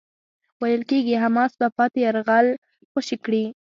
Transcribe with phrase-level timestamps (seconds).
[0.61, 2.47] ویل کېږی حماس به پاتې يرغمل
[2.91, 3.43] خوشي کړي.